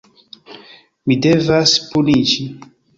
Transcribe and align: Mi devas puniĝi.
Mi 1.11 1.19
devas 1.27 1.77
puniĝi. 1.93 2.53